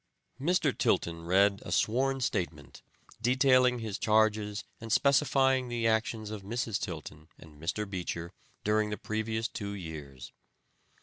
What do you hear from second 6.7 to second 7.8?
Tilton and